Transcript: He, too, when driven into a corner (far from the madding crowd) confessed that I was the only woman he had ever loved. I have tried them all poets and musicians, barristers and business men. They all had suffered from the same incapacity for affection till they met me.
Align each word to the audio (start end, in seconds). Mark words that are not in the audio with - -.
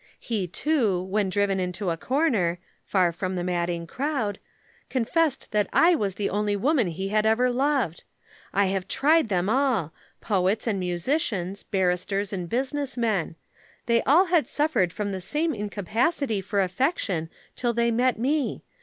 He, 0.19 0.47
too, 0.47 0.99
when 0.99 1.29
driven 1.29 1.59
into 1.59 1.91
a 1.91 1.95
corner 1.95 2.57
(far 2.83 3.11
from 3.11 3.35
the 3.35 3.43
madding 3.43 3.85
crowd) 3.85 4.39
confessed 4.89 5.51
that 5.51 5.69
I 5.71 5.93
was 5.93 6.15
the 6.15 6.27
only 6.27 6.55
woman 6.55 6.87
he 6.87 7.09
had 7.09 7.23
ever 7.27 7.51
loved. 7.51 8.03
I 8.51 8.65
have 8.65 8.87
tried 8.87 9.29
them 9.29 9.47
all 9.47 9.93
poets 10.19 10.65
and 10.65 10.79
musicians, 10.79 11.61
barristers 11.61 12.33
and 12.33 12.49
business 12.49 12.97
men. 12.97 13.35
They 13.85 14.01
all 14.01 14.25
had 14.25 14.47
suffered 14.47 14.91
from 14.91 15.11
the 15.11 15.21
same 15.21 15.53
incapacity 15.53 16.41
for 16.41 16.61
affection 16.61 17.29
till 17.55 17.71
they 17.71 17.91
met 17.91 18.17
me. 18.17 18.63